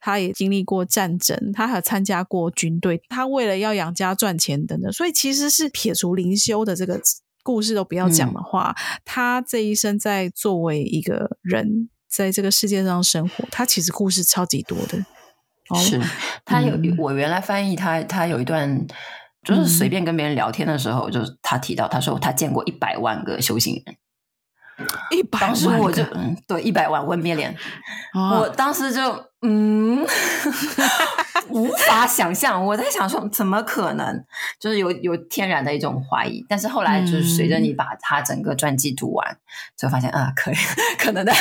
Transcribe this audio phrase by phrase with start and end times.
[0.00, 7.00] 他也经历过战争，他还参加过军队，他为了要养家赚钱等等，所以其实是撇除灵修的这个
[7.42, 15.04] 故事都不要讲的话，嗯、他这一生在作为一个人在这个世界上生活，他其实故事超级多的。
[15.76, 16.00] 是。
[16.44, 18.86] 他有、嗯、我原来翻译他，他有一段
[19.42, 23.96] 就是随便跟别人聊天的时候，嗯、就是他提到他说他见过一百万个修行人，
[25.10, 27.54] 一百万，当时我就嗯对一百万 one million，
[28.14, 30.06] 我当时就嗯
[31.50, 34.24] 无法想象，我在想说怎么可能，
[34.58, 39.36] 就是有有天然的一种怀疑，但是后来就是随着你把他整个传记读完，
[39.76, 40.54] 就发现啊可以
[40.98, 41.32] 可能的。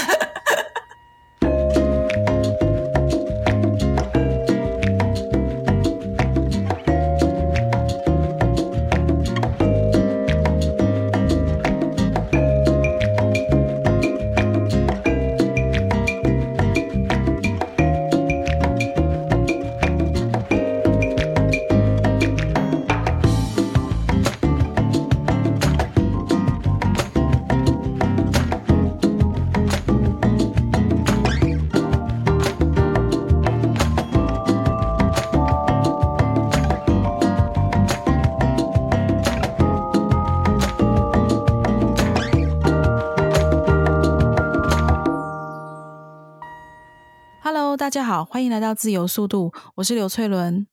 [47.89, 50.67] 大家好，欢迎来到自由速度，我是刘翠伦。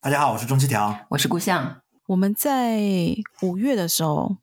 [0.00, 1.82] 大家好，我是钟七条，我是顾象。
[2.06, 2.80] 我们在
[3.42, 4.38] 五月的时候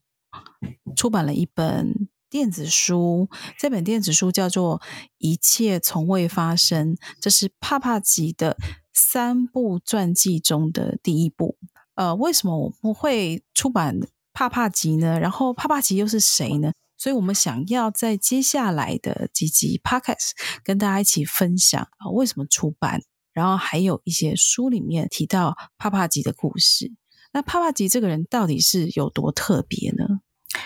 [0.95, 4.77] 出版了一本电子书，这本电子书叫做
[5.17, 8.55] 《一切从未发生》，这是帕帕吉的
[8.93, 11.57] 三部传记中的第一部。
[11.95, 13.99] 呃，为什么我们会出版
[14.31, 15.19] 帕帕吉呢？
[15.19, 16.71] 然后帕帕吉又是谁呢？
[17.05, 20.31] 所以我们想要在接下来的几集 Podcast
[20.63, 22.99] 跟大家一起分享啊，为什么出版，
[23.31, 26.91] 然后还有一些书里面提到帕帕吉的故事。
[27.31, 30.03] 那帕帕吉这个人到底是有多特别呢？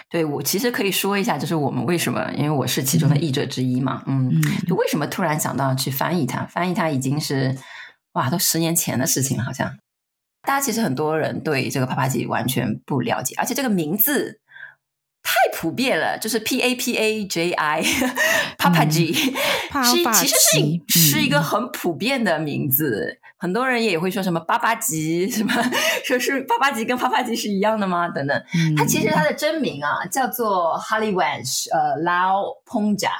[0.09, 6.45] 对，我其实可以说一下，就是我们为什么，因为我是其中的译者之一嘛，嗯，嗯，就为什么突然想到去翻译它？
[6.45, 7.53] 翻译它已经是
[8.13, 9.77] 哇，都十年前的事情了，好像
[10.43, 14.39] 大家其实很多人对这个帕帕吉完全不了解，而且这个名字。
[15.21, 19.13] 太普遍了，就是 P A P A J I，Papaji，
[19.83, 20.35] 是其实
[20.87, 25.53] 是是一个很普遍的名字，嗯、很多人也会说什么巴巴吉，什么
[26.03, 28.07] 说是巴巴吉跟帕帕吉是一样的吗？
[28.07, 33.11] 等等，嗯、他其实他的真名啊叫做 Harivansh 呃 Lao Phongja，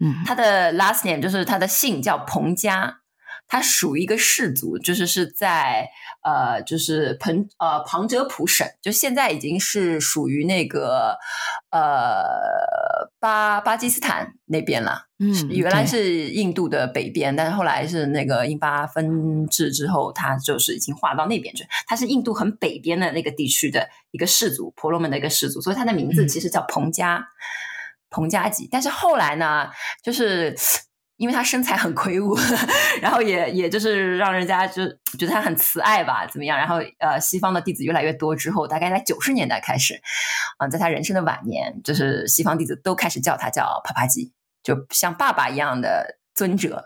[0.00, 3.00] 嗯，他的 last name 就是他的姓叫彭家。
[3.48, 5.88] 他属于一个氏族，就是是在
[6.22, 11.16] 呃，就是彭呃旁遮普省，就现在已经是属于那个
[11.70, 15.06] 呃巴巴基斯坦那边了。
[15.18, 21.64] 嗯，原来是印度的北边，但是后来是那个印巴分治之后，它就是已经划到那边去。
[21.86, 27.24] 它是印度很北边的那个地区的一个氏族，婆罗门的一个氏族，所以它的名字其实叫彭加，嗯、
[28.10, 28.68] 彭加吉。
[28.70, 29.68] 但是后来呢，
[30.02, 30.56] 就是。
[31.16, 32.36] 因为他身材很魁梧，
[33.00, 34.86] 然后也也就是让人家就
[35.18, 36.58] 觉得他很慈爱吧，怎么样？
[36.58, 39.94] 然后呃，西方的弟子越来越多之后，大概在九十年代开始，
[40.58, 44.32] 嗯、呃，在他人生的晚年，就是西方弟子都开始叫他叫帕帕吉，
[44.62, 46.84] 就像爸爸一样的尊者，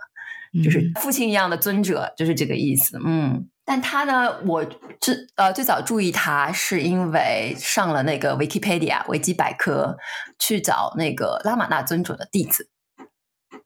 [0.64, 3.00] 就是父亲一样的尊者，就是这个意思。
[3.04, 4.64] 嗯，但他呢，我
[5.00, 9.96] 最呃最早注意他是因为上了那个 Wikipedia 维基百科
[10.38, 12.69] 去找那个拉玛那尊者的弟子。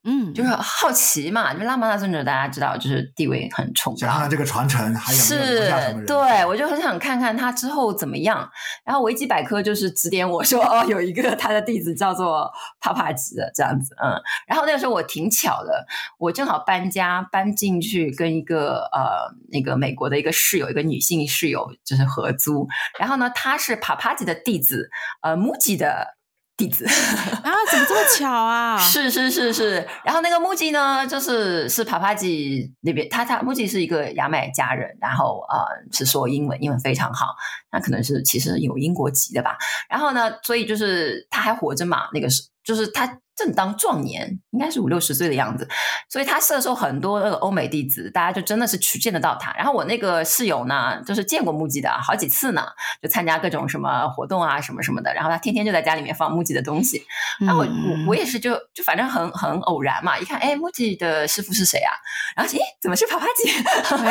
[0.05, 5.71] 嗯，就是好奇嘛，就拉玛那尊者大家知道，就是地位很崇高，想看这个传承还有是，
[6.07, 8.49] 对，我就很想看看他之后怎么样。
[8.85, 12.51] 然后维基百科就是指点我说，哦，有一个他的弟子叫做
[12.81, 14.13] 帕帕吉的这样子，嗯。
[14.47, 15.87] 然后那个时候我挺巧的，
[16.19, 22.69] 我正好搬家搬进去，跟一个呃那个美国的一个室友，一个女性室友就是合租。
[22.99, 24.91] 然后呢，他是帕帕吉的弟子，
[25.23, 26.14] 呃，木吉的。
[26.57, 26.85] 弟子
[27.43, 28.79] 啊，怎么这么巧啊？
[28.79, 37.35] 是是是是，然后那个木吉呢，就是是帕帕吉那边，他他木吉是一个牙买加人，然后呃是说英文，英文非常好，
[37.73, 39.57] 那可能是其实有英国籍的吧。
[39.89, 43.19] 然后呢，所以就是他还活着嘛，那个是就是他。
[43.37, 45.69] 正当壮年，应该是五六十岁的样子，
[46.09, 49.53] 所以他射受很多那个欧美弟子，大家就真的是去见得到他。
[49.55, 52.65] 然后我那个室友呢，就是见过木吉的好几次呢，
[53.03, 55.13] 就参加各种什么活动啊，什么什么的。
[55.15, 57.03] 然后他天天就在家里面放木吉的东西。
[57.41, 61.91] 然后我我我也是就就反正很很偶然嘛，一看哎，木吉的师傅是谁啊？
[62.37, 63.51] 然后诶，怎么是帕帕吉？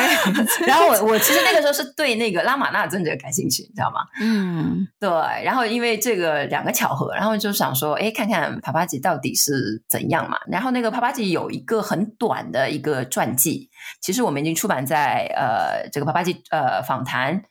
[0.67, 4.01] 然后我我其实那个时候是对那个拉玛那尊者感兴趣，你知道吗？
[4.19, 5.09] 嗯，对。
[5.43, 10.37] 然后因为这个两个巧合，然后就想说，哎，看看帕帕吉到底是怎样嘛。
[10.47, 13.69] 然后那个帕帕吉有一个很短的一个传记，
[14.01, 17.43] 其实我们已经出版在呃这个帕帕吉呃访谈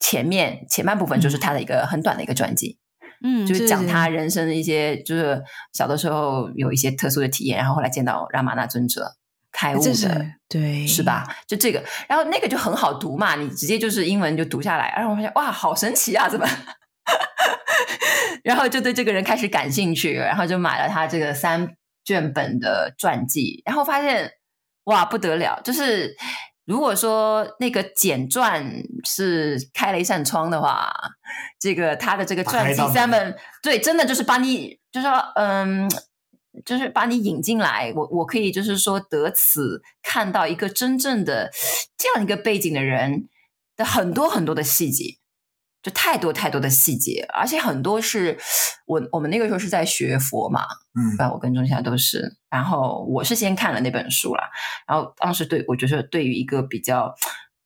[0.00, 2.78] 前面前半部分，就是他的一个很短的一个传记，
[3.22, 9.16] 嗯，就是讲他人生的一些，就是小的时候有一些特殊的体验，然后后来见到拉玛那尊者。
[9.56, 11.32] 开悟的，对，是吧？
[11.46, 16.44] 就这个，然后那个就很好读嘛，你直接就是英文就读下来，然后我发现哇，好神奇啊，怎么？
[18.44, 24.30] 然后就对这个人开始感兴趣，然后就买了他这个三卷本的传记，然后发现
[24.84, 25.60] 哇，不得了！
[25.64, 26.14] 就是
[26.64, 28.64] 如果说那个简传
[29.04, 30.94] 是开了一扇窗的话，
[31.58, 35.90] 这个他的这个传记三本，对，真的就是把你，就是说，嗯。
[36.64, 41.50] 就是把你引进来，我我可以就是说得此看到一个真正的
[41.98, 43.28] 这样一个背景的人
[43.74, 45.16] 的很多很多的细节，
[45.84, 48.38] 就太多太多的细节，而且很多是
[48.86, 50.64] 我我们那个时候是在学佛嘛，
[50.94, 54.48] 嗯，我跟钟夏都是，然后我是先看了那本书啦，
[54.88, 57.14] 然后当时对我觉得对于一个比较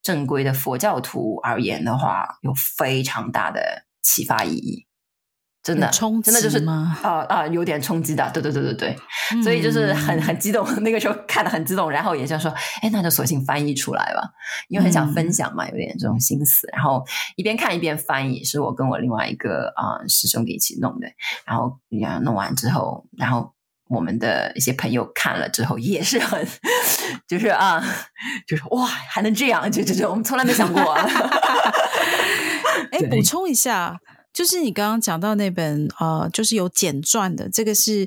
[0.03, 4.88] 正规的佛教徒而言的话，有非常大的启发意义。
[5.61, 8.97] 真的，冲真的就是啊啊、呃呃，有点冲击的，对对对对对，
[9.35, 12.51] 嗯、所以就是很很激动，那个时候看的很激动，然后也就说，
[12.81, 14.23] 哎，那就索性翻译出来吧，
[14.69, 17.05] 因为很想分享嘛，嗯、有点这种心思，然后
[17.37, 21.09] 一边看一边翻译，是我跟我另外一个啊、呃、师兄弟一起弄的，
[21.45, 23.53] 然后呀弄完之后，然后
[23.91, 26.47] 我们的一些朋友看了之后也是很，
[27.29, 27.85] 就是啊，
[28.47, 31.05] 就是哇，还能这样，就就就我们从来没想过、啊
[32.93, 33.99] 哎，补充一下。
[34.33, 38.07] 就是你刚刚讲到那本呃，就是有简传的，这个是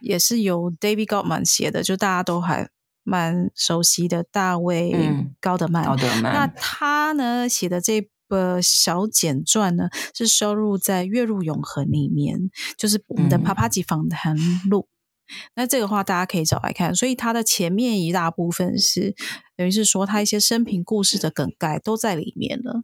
[0.00, 2.68] 也是由 David Goldman 写的，就大家都还
[3.02, 4.92] 蛮熟悉的大卫
[5.40, 5.84] 高德曼。
[5.84, 6.32] 高德曼。
[6.32, 14.36] 那他呢写的这本小简传呢，是收录在《月入永恒》里面，就是我们的帕帕吉访谈
[14.68, 14.88] 录。
[15.26, 19.14] 嗯、那这个话大家可以找来看，所以他的前面一大部分是
[19.56, 22.82] 等于是说他一些生平故事的梗概都在里面了。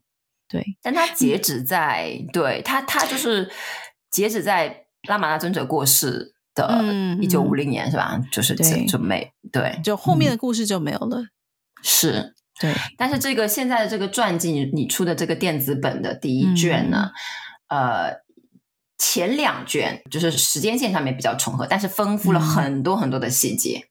[0.51, 3.49] 对，但他截止在、嗯、对他，他就是
[4.11, 6.85] 截止在拉玛那尊者过世的
[7.21, 8.21] 一九五零年，嗯、是吧？
[8.33, 8.57] 就是
[8.89, 11.19] 准备对，对，就后面的故事就没有了。
[11.21, 11.31] 嗯、
[11.85, 12.75] 是，对。
[12.99, 17.13] 但是这个现在的这个传记，你出的这个电子本的第一卷呢，
[17.69, 18.17] 嗯、呃，
[18.99, 23.85] 前两卷就是时间线上面比较重合，但是丰富了很多很多的细节。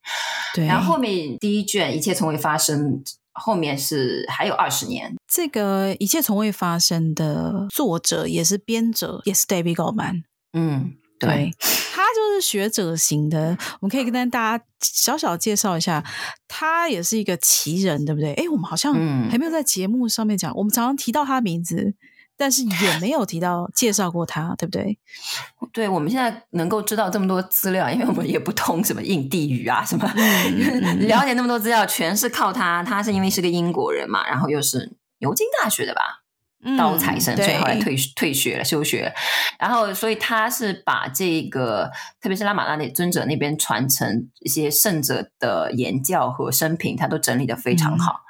[0.53, 3.01] 对、嗯，然后后面第一卷一切从未发生。
[3.39, 10.23] 后面是还有二十年，这个一切从未发生的作者也是编者，也是 David Goldman。
[10.53, 11.51] 嗯，对，对，
[11.93, 13.57] 他就是学者型的。
[13.79, 16.03] 我们可以跟大家小小介绍一下，
[16.47, 18.33] 他也是一个奇人，对不对？
[18.33, 18.93] 哎，我们好像
[19.29, 21.95] 还没有在节目上面讲，嗯、我们常常提到他的名字。
[22.39, 24.97] 但是也没有提到介绍过他，对不对？
[25.73, 32.81] 对，我们现在能够知道这么多资料，因为我们也不通什么印地语啊，什么、嗯、 了解那么多资料，全是靠他。
[32.81, 36.23] 他是因为是个英国人嘛，然后又是牛津大学的吧，
[36.63, 39.13] 嗯、高材生，所以后来退退学了，休学。
[39.59, 41.91] 然后，所以他是把这个，
[42.21, 48.13] 特别是拉玛那那尊者那边传承一些圣者的言教和生平，他都整理的非常好。
[48.13, 48.28] 嗯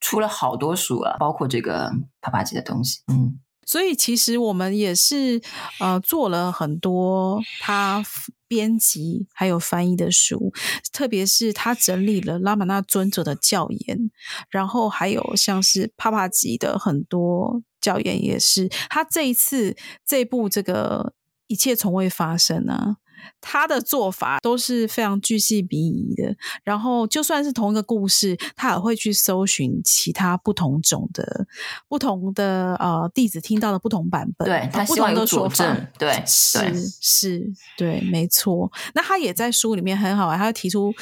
[0.00, 1.90] 出了好多书啊，包括这个
[2.20, 3.00] 帕帕吉的东西。
[3.08, 5.40] 嗯，所以其实我们也是
[5.80, 8.04] 呃做了很多他
[8.48, 10.52] 编辑还有翻译的书，
[10.92, 14.10] 特别是他整理了拉玛那尊者的教言，
[14.50, 19.76] 然后还有像是帕帕吉的很多教言，也是他这一次
[20.06, 21.14] 这部这个
[21.48, 22.98] 一切从未发生啊。
[23.40, 31.46] 他的做法都是非常巨细靡遗的，然后就算是同一个故事，他也会去搜寻其他不同种的、
[31.88, 38.70] 不同的呃弟子听到的不同版本，对，他不同的说法，对，是对是，对，没错。
[38.94, 40.92] 那他也在书里面很好玩，他会提出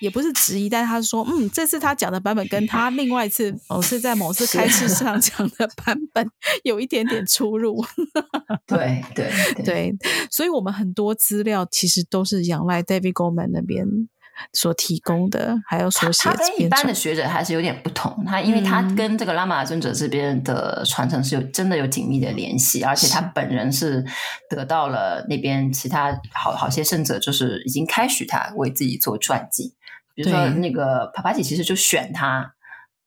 [0.00, 6.24] 也不是质疑，但是他说，嗯，这次他讲的版本跟他另外一次哦是在某次开示上 讲的版本
[6.62, 7.84] 有一点点出入，
[8.66, 9.96] 对对对， 对，
[10.30, 11.55] 所以我们很多资料。
[11.64, 13.86] 其实都是仰赖 David Goldman 那边
[14.52, 16.28] 所提供的，还有所写。
[16.28, 24.04] 他跟一般的学者还是有点不同，他因为他跟这个拉玛尊者这边的传承是有真的有紧密的联系，而且他本人是
[24.50, 29.74] 得到了那边其他好好些圣者，就是已经开许他为自己做传记。
[30.14, 32.54] 比如说那个帕帕吉，其实就选他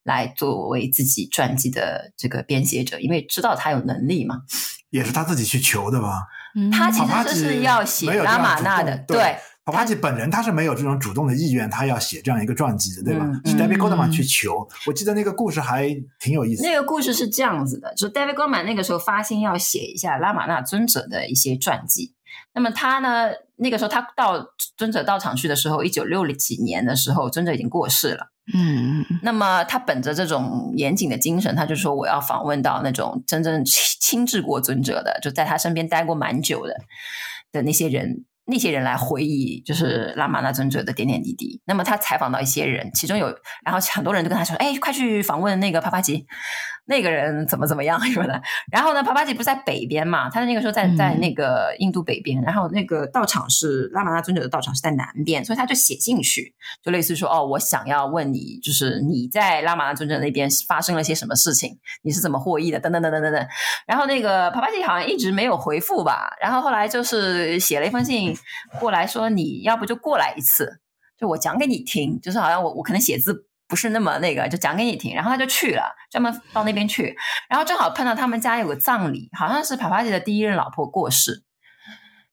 [0.03, 4.41] 来作为自己传记的这个编写者，因为知道他有能力嘛。
[4.89, 6.23] 也是他自己去求的吧？
[6.71, 13.25] 他其实就是要写拉玛纳的，对，帕帕吉本人他是没有这种主动的意愿，他要写这样一个传记的，对吧？
[13.25, 14.67] 嗯、是 David Goldman 去求。
[14.71, 15.87] 嗯、我记得那个故事还
[16.19, 16.63] 挺有意思。
[16.63, 22.15] 那个故事是这样子的，就是 David Goldman 那个时候发心要写一下拉玛纳尊者的一些传记。
[22.53, 24.43] 那么他呢，那个时候他到
[24.75, 28.31] 尊者道场去的时候，一九六几年的时候，尊者已经过世了。
[28.53, 36.75] 嗯，那么他本着这种严谨的精神，他就说我要访问到那种真正亲亲至过尊者的，就在他身边待过蛮久的
[37.51, 38.25] 的那些人。
[38.49, 41.61] 那些人来回忆，就是拉玛那尊者的点点滴滴。
[41.65, 43.27] 那么他采访到一些人，其中有，
[43.63, 46.25] 然后很多人都跟他说：“哎，快去访问那个帕帕吉，
[46.87, 48.41] 那个人怎么怎么样什么的。”
[48.73, 50.29] 然后呢，帕帕吉不是在北边嘛？
[50.29, 61.77] 他的那个时候在在那个印度北边，嗯、然后那个道场是拉玛那尊者的道场是在南边，所以他就写进去，就类似说：“哦，我想要问你，就是你在拉玛那尊者那边发生了些什么事情？
[62.01, 62.79] 你是怎么获益的？
[62.79, 63.47] 等等等等等等。”
[63.85, 66.35] 然后那个帕帕吉好像一直没有回复吧？
[66.41, 68.35] 然后后来就是写了一封信。
[68.79, 70.81] 过来说，你要不就过来一次，
[71.17, 75.13] 就我讲给你听，就是好像我我可能写字不是那么那个，就讲给你听。
[75.13, 77.15] 然后他就去了，专门到那边去，
[77.49, 81.43] 然后正好碰到他们家有个葬礼，好像是帕帕姐的第一任老婆过世，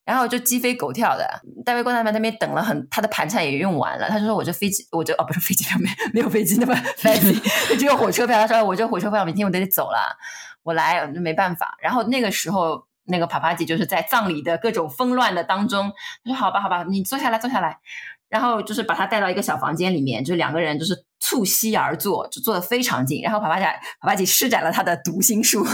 [0.05, 1.43] 然后就鸡飞狗跳的。
[1.65, 7.39] 戴维关他们那边等了很，他的盘缠也用完了，他就说我这飞机，我这哦不是飞机票 没没有飞机那么 fancy，
[7.79, 8.39] 只有火车票。
[8.39, 10.17] 他说我这火车票明天我得走了，
[10.63, 11.77] 我来我就没办法。
[11.81, 12.87] 然后那个时候。
[13.07, 15.93] 那个帕帕姐就是在葬礼的各种纷乱的当中，
[16.25, 17.79] 他说：“好吧，好吧，你坐下来，坐下来。”
[18.29, 23.23] 然后就是把他带到一个小房间里面，就两个人就是促膝而坐，就坐得非常近。
[23.23, 23.65] 然后帕帕吉
[24.01, 25.65] 帕帕姐施展了他的读心术，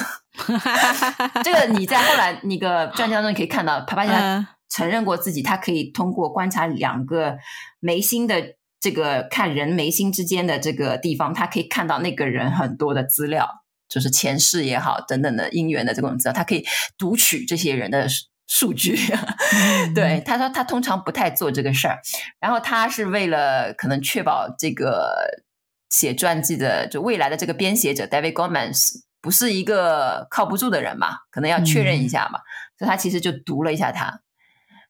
[1.42, 7.38] 这个你在后来 那个传记当中你可以看到，帕帕吉他承认过自己，他可以通过观察两个
[7.80, 13.61] 眉心的这个看人眉心之间的这个地方，他可以看到那个人很多的资料。
[13.92, 16.64] 就是前世也好，等等的因缘的这种资料，他可以
[16.96, 18.08] 读取这些人的
[18.46, 18.96] 数 据。
[18.96, 21.98] 嗯、对，他说他通常不太做这个事儿，
[22.40, 25.42] 然后他是为了可能确保这个
[25.90, 28.72] 写传记的就未来的这个编写者 David Goldman
[29.20, 34.20] 不是一个靠不住的人嘛，可能要确认一下嘛，嗯、所以他其实就读了一下他，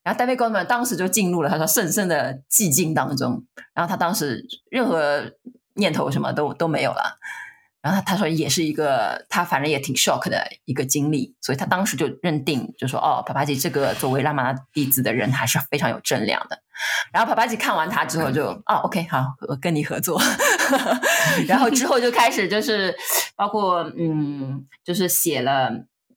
[0.04, 3.44] 然后 David Goldman 当时就进入了他说深深的寂静当中，
[3.74, 5.32] 然后他当时任何
[5.74, 7.18] 念头什么都都没有了。
[7.82, 16.62] 然后他他说也是一个，他反正也挺 shock 的一个经历，所以他当时就认定，就说哦，帕帕吉这个作为拉玛拉弟子的人还是非常有正量的。
[17.12, 20.20] 然后帕帕吉看完他之后就啊、哦、OK 好，我跟你合作。
[21.46, 22.94] 然后之后就开始就是
[23.36, 25.70] 包括嗯，就是写了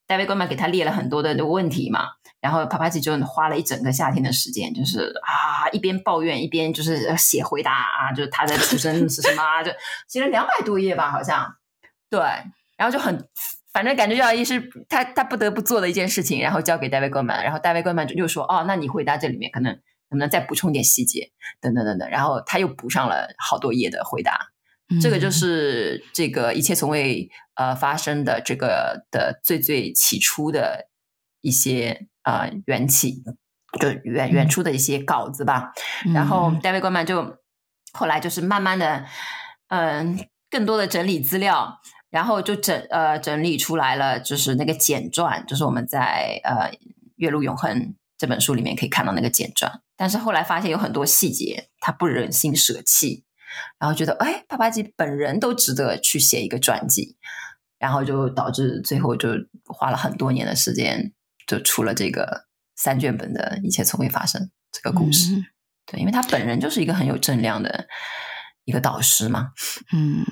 [0.07, 2.09] David Goldman 给他列了很多的问题嘛，
[2.45, 9.71] 然后帕帕奇就花了一整个夏天的时间，就是啊一边抱怨一边就是写回答啊，就是他的出生是什么啊，就
[10.07, 11.55] 写了两百多页吧，好像。
[12.07, 12.19] 对，
[12.77, 13.27] 然后就很，
[13.73, 24.51] 反正感觉要一是他他不得不做的一件事情，然后交给戴维戈曼，然后戴维戈曼就又说哦，那你回答这里面可能能不能再补充点细节，等等等等，然后他又补上了好多页的回答，
[24.89, 30.87] 嗯、这个就是这个一切从未呃发生的这个的最最起初的
[31.41, 33.23] 一些呃缘起，
[33.79, 35.71] 就原原初的一些稿子吧，
[36.05, 37.37] 嗯、然后戴维戈曼就
[37.93, 39.05] 后来就是慢慢的
[39.69, 41.79] 嗯、呃、更多的整理资料。
[42.11, 46.71] 然后就整呃整理出来了，就是那个简传，就是我们在呃
[47.17, 47.77] 《月路永恒》
[48.17, 49.81] 这本书里面可以看到那个简传。
[49.97, 53.25] 但是后来发现有很多细节，他不忍心舍弃，
[53.77, 57.17] 然后觉得哎，帕帕吉本人都值得去写一个传记，
[57.79, 59.31] 然后就导致最后就
[59.65, 61.11] 花了很多年的时间，
[61.47, 65.35] 就出了这个三卷本的一切从未发生这个故事。
[65.35, 65.45] 嗯、
[65.85, 67.87] 对，因为他本人就是一个很有正量的
[68.63, 69.51] 一个导师嘛。
[69.93, 70.25] 嗯。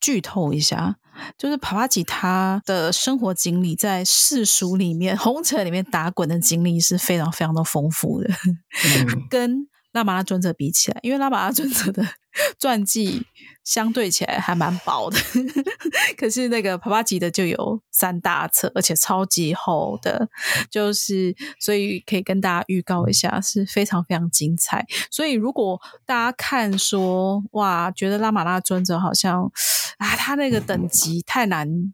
[0.00, 0.96] 剧透一下，
[1.38, 12.02] 就是帕帕吉他的生活经历，在世俗里面、红尘里面打滚的经历是非常非常的丰富的，嗯、 跟拉玛拉尊者比起来，因为拉玛拉尊者的
[12.58, 13.26] 传记
[13.62, 15.18] 相对起来还蛮薄的，
[16.16, 20.28] 可是那个帕帕吉的就有三大册，而且超级厚的，
[20.70, 24.86] 就是所以可以跟大家预告一下，是非常非常精彩。
[25.10, 29.52] 所以如果大家看说哇，觉得拉玛拉尊者好像
[29.98, 31.92] 啊，他那个等级太难。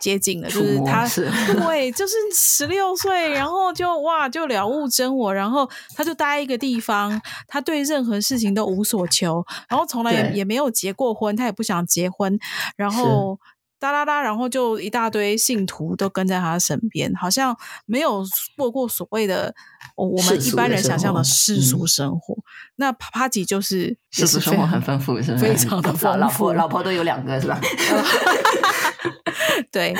[0.00, 12.38] 接近了，就是他，对，就是十六岁，然后就哇，就了悟真我，然后他就待一个地方，他对任何事情都无所求，然后从来也也没有结过婚，他也不想结婚，
[12.76, 13.38] 然后
[13.78, 18.24] 哒哒哒，然后就一大堆信徒都跟在他身边，好像没有
[18.56, 19.54] 过过所谓的
[19.96, 22.36] 我们一般人想象的世俗生活。
[22.76, 25.38] 那帕帕吉就是世俗生活很丰富，是吧？
[25.38, 27.60] 非常的 丰富，老婆老婆都有两个，是吧？
[29.70, 29.94] 对，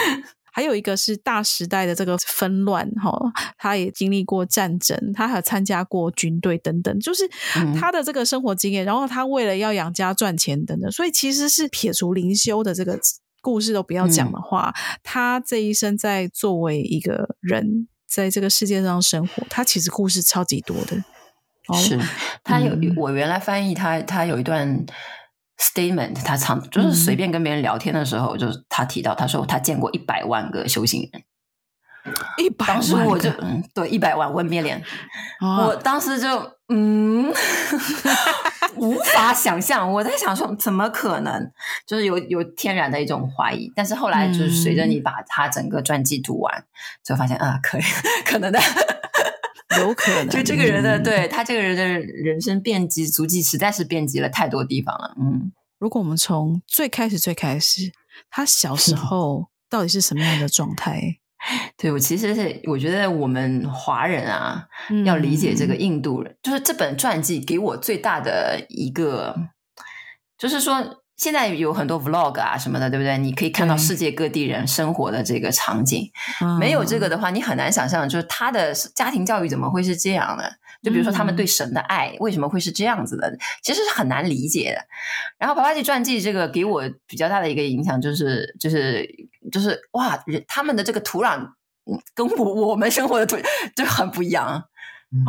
[0.52, 3.12] 还有一个是大时代的这个纷乱哈，
[3.58, 7.28] 他也经历过战争，他还有参加过军队等等，就是
[7.78, 8.84] 他的这个生活经验。
[8.84, 12.98] 嗯、然后他为了要养家赚钱等等，所以其实是撇除灵修的这个
[13.46, 21.04] 故事都不要讲的话，嗯、他这一生在作为一个人在这个世界上生活，他其实故事超级多的。
[21.74, 21.96] 是
[22.42, 24.84] 他有、嗯、我原来翻译他，他有一段。
[25.58, 31.22] statement，他常就是随便跟别人聊天的时候，嗯、就是他提到，他说他见过一百万个修行人，
[32.38, 34.82] 一百万，当时我就嗯，对，一百万问面脸，
[35.40, 36.28] 哦、我当时就
[36.68, 37.32] 嗯，
[38.76, 41.50] 无法想象，我在想说怎么可能，
[41.86, 46.64] 就是有有天然的一种怀疑，但是后来就是随着你把他整个传记读完，嗯、
[47.04, 47.82] 就发现啊，可以
[48.24, 48.60] 可能的。
[49.78, 55.14] 有可 能，就这个人的，嗯、对他这个人的人生遍及足迹，实在是遍及了太多地方了。
[55.20, 57.92] 嗯，如果我们从最开始最开始，
[58.30, 61.18] 他小时候到底是什么样的状态？
[61.76, 69.36] 对，我其实是我觉得我们华人啊，嗯、要理解这个印度人，就是这本传记给我最大的一个，
[70.38, 71.02] 就是说。
[71.16, 73.16] 现在有很多 vlog 啊什么的，对不对？
[73.16, 76.10] 你可以看到世界各地人生活的这个场景。
[76.42, 80.52] 嗯、没有这个的话，你很难想象，就是他的家庭教育怎么会是这样的？
[80.86, 83.36] 就比如说他们对神的爱为什么会是这样子的？
[83.62, 84.86] 其实是很难理解的。
[85.36, 89.06] 然后《帕帕吉传记》这个给我比较大的一个影响，就是就是
[89.50, 90.16] 就是哇，
[90.46, 91.48] 他们的这个土壤
[92.14, 93.36] 跟我我们生活的土
[93.74, 94.62] 就很不一样，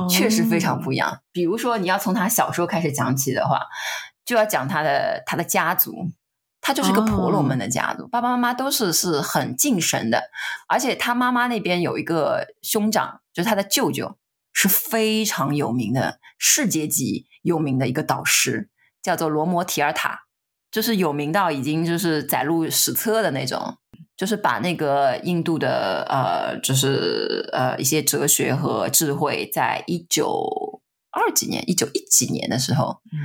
[0.08, 1.22] 确实非常不一样。
[1.32, 3.62] 比如说，你要从他小时候开始讲起的话。
[4.28, 6.12] 就要讲他的他的家族，
[6.60, 8.12] 他就是个婆罗门的家族，oh.
[8.12, 10.22] 爸爸妈妈都是是很敬神的，
[10.68, 14.18] 而且他妈妈那边有一个兄长，就是他的舅舅，
[14.58, 18.72] 是非常有名的世界级有名的一个导师，
[19.04, 20.22] 叫做罗摩提尔塔，
[20.72, 23.78] 就是有名到已经就是载入史册的那种，
[24.18, 33.00] 就是把那个印度的呃，就是呃一些哲学和智慧，在一九二几年、一九一几年的时候。
[33.14, 33.20] 嗯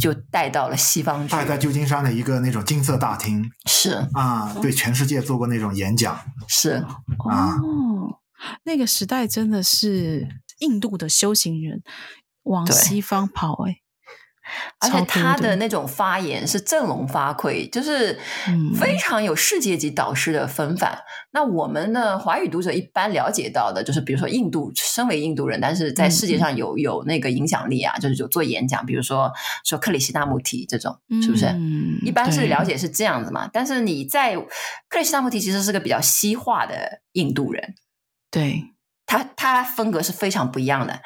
[0.00, 6.18] 就带到了西方去，带在旧金山的一个那种金色大厅，是啊，对全世界做过那种演讲，
[6.48, 6.82] 是
[7.30, 8.18] 啊，哦，
[8.64, 10.26] 那个时代真的是
[10.58, 11.82] 印度的修行人
[12.44, 13.76] 往西方跑，欸，哎。
[14.78, 18.16] 而且他的那种发言是振聋发聩，就是
[18.78, 20.92] 非常有世界级导师的风范。
[20.92, 29.32] 嗯、那我们呢，华语读者一般了解到的，就是比如说印度，身为印度人，但是在世界上有有那个影响力啊，嗯、就是有做演讲，比如说
[29.64, 31.46] 说克里希那穆提这种，是不是？
[31.46, 33.50] 嗯、一般是了解是这样子嘛。
[33.52, 34.36] 但是你在
[34.88, 37.74] 克里希那穆提其实是个比较西化的印度人，
[38.30, 38.62] 对
[39.06, 41.00] 他，他风格是非常不一样的。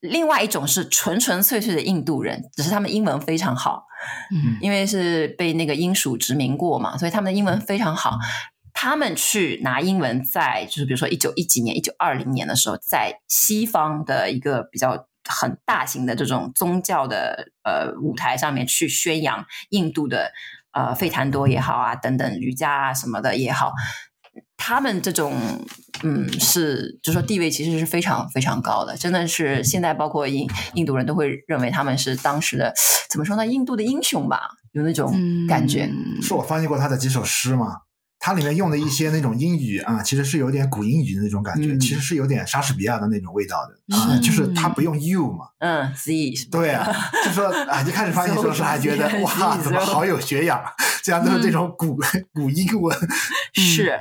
[0.00, 3.84] 另外一种是纯纯粹粹的印度人，只是他们英文非常好，
[4.34, 8.18] 嗯，因为是被那个英属殖民过嘛，所以他们的英文非常好。
[8.72, 20.32] 他们去拿英文在，就是比如说一九一几年、一九二零年的时候，在西方的一个比较很大型的这种宗教的呃舞台上面去宣扬印度的
[20.72, 23.72] 呃费檀多也好啊，等等瑜伽啊什么的也好。
[24.62, 25.32] 他们这种，
[26.02, 32.74] 嗯，是，就是说地位其实是非常非常高的，真的是现在包括印印度人都会认为他们是当时的
[33.08, 34.42] 怎么说呢，印度的英雄吧，
[34.72, 35.16] 有那种
[35.48, 35.86] 感觉。
[35.86, 37.78] 嗯、是我翻译过他的几首诗嘛，
[38.18, 46.86] 他里面用的一些那种英语啊，其实是有点古英语的那种感觉，嗯、其实是有点莎士比亚的那种味道的，嗯、啊，就是他不用 you 嘛，嗯，z，对啊，
[47.24, 50.62] 就说啊，一开始翻译的 时候是还觉得哇，怎么好有学养，
[51.02, 52.94] 这样都是这种古、嗯、古英文，
[53.54, 53.98] 是。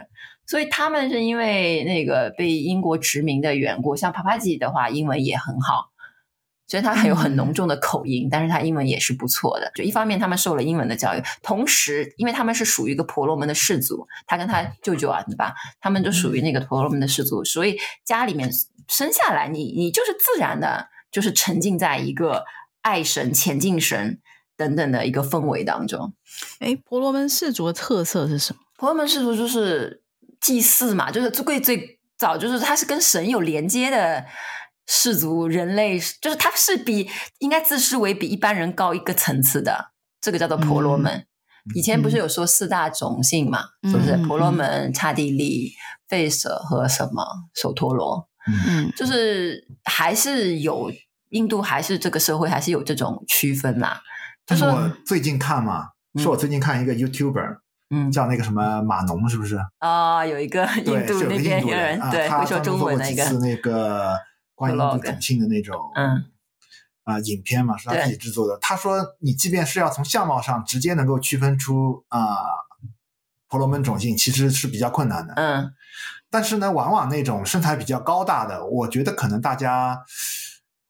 [0.49, 5.91] 所以他们是因为那个被英国殖民的缘故，像帕帕吉的话，英文也很好，
[6.65, 9.71] 所以他还有很浓重的口音，嗯、但是他英文也是不错的。
[9.75, 15.53] 就一方面他们受了英文的教育，同时因为他们是属于一个婆罗门的氏族，他跟他舅舅啊，对吧？
[15.79, 18.49] 他们就属于那个婆罗门的氏族，所以家里面
[18.87, 22.43] 生下来你，你你就是自然的，就是沉浸在一个
[22.81, 24.17] 爱神、前进神
[24.57, 26.11] 等等的一个氛围当中。
[26.57, 28.61] 哎，婆罗门氏族的特色是什么？
[28.77, 30.01] 婆罗门氏族就是。
[30.41, 34.25] 祭祀嘛，就是最最早就是它是跟神有连接的
[34.87, 41.13] 氏族，人类就是它是比应该自视为比一般人高一个层次的，这个叫做婆罗门。
[41.13, 41.25] 嗯、
[41.75, 44.17] 以前不是有说四大种姓嘛，是不是？
[44.25, 45.71] 婆罗门、刹帝利、
[46.09, 47.23] 吠舍和什么
[47.53, 48.27] 首陀罗？
[48.47, 50.91] 嗯，就是还是有
[51.29, 54.01] 印度，还是这个社会还是有这种区分啦。
[54.47, 57.59] 就是我最近看嘛，是我最近看一个 YouTuber。
[57.91, 59.59] 嗯，叫那个什么马农是不是？
[59.79, 63.23] 啊，有一个印度那边有人，对，会说中文那个。
[63.23, 64.15] 他做过几次那个
[64.53, 66.25] 关于印度种姓的那种，嗯，
[67.03, 68.57] 啊，影片嘛，是他自己制作的。
[68.61, 72.37] 他说，你即便是要从相貌上直接能够区分出啊
[73.47, 75.33] 婆罗门种姓其实是比较困难的。
[75.35, 75.71] 嗯，
[76.29, 79.99] 但是呢，往往那种身材比较高大的，我觉得可能大家，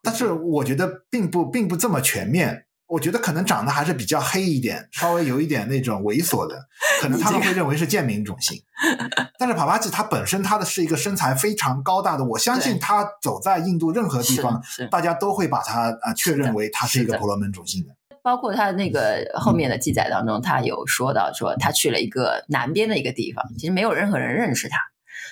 [0.04, 2.66] 但是我觉得并不并不这么全面。
[2.90, 6.66] 我觉得可能长得还是比较黑一点，稍微有一点那种猥琐的，
[7.00, 8.60] 可能他们会认为是贱民种姓。
[9.38, 17.96] 但是帕帕吉他本身他的是一个身材非常高大的，我相信他走在印度任何地方，大家都会把他啊确认为他是一个婆罗门种姓的。
[18.22, 24.78] 包括他那个后面的记载当中，他有说到说他去了一个南边的一个地方，其实没有任何人认识他。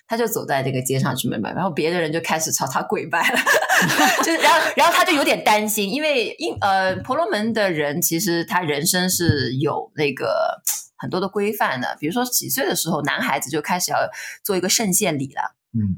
[0.05, 3.39] 他就走在这个街上去买卖，然后别的人就开始朝他跪拜了，
[4.23, 10.61] 就是然后然后他就有点担心，因为因呃婆罗门的人其实他人生是有那个
[10.97, 13.97] 很多的规范的，比如说几岁的时候男孩子就开始要
[14.43, 15.95] 做一个圣献礼了，嗯，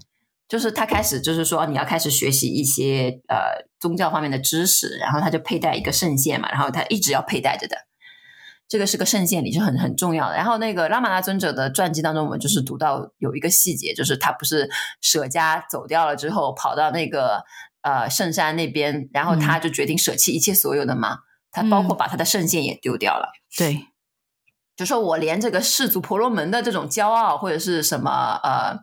[0.47, 7.75] 就是他开始就是说你要开始学习一些呃宗教方面的知识，然后他就佩戴一个圣线嘛，然后他一直要佩戴着的。
[8.69, 10.35] 这个是个圣献礼，是很很重要的。
[10.35, 14.69] 然后那个拉玛拉尊者的传记当中，我们就是读到有一个细节，就是他不是
[15.01, 17.43] 舍家走掉了之后，跑到那个
[17.81, 21.13] 呃圣山那边，然后他就决定舍弃一切所有的嘛。
[21.13, 21.19] 嗯、
[21.51, 23.31] 他包括把他的圣献也丢掉了。
[23.57, 23.87] 对，
[24.77, 28.77] 就说我连这个氏族婆罗门的这种骄傲或者是什么呃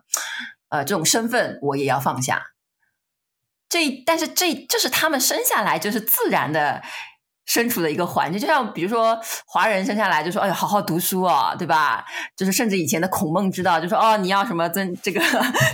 [0.67, 2.47] 呃这种身份，我也要放下。
[3.69, 6.83] 这但是这这是他们生下来就是自然的。
[7.47, 12.05] 身处的一个环境，就像比如说华人生下来就说：“哎呀，好好读书哦，对吧？”
[12.35, 15.21] 就是甚至以前的孔孟之道，就说：“哦，你要什么尊这个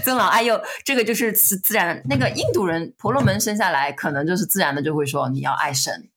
[0.04, 6.10] 尊老爱幼，这个就是自自然。”那个印度人婆罗门生下来，可能就是自然的就会说：“你要爱神，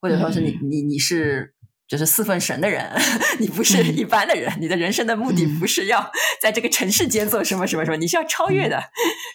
[0.00, 1.52] 或者说是你你你是
[1.86, 2.90] 就是四份神的人，
[3.38, 8.82] 你不是一般的人，你的人生的目的不是要 在这个尘世间做什么什么什么，你是要超越的，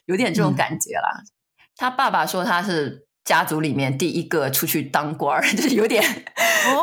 [0.07, 1.21] 有点这种感觉啦。”
[1.77, 3.07] 他爸爸说他是。
[3.29, 6.03] 家族里面第一个出去当官儿， 就是有点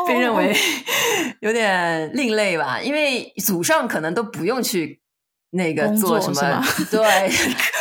[0.07, 0.55] 被认为
[1.41, 5.01] 有点另类吧，因为祖上可能都不用去
[5.49, 7.29] 那个做什么， 对，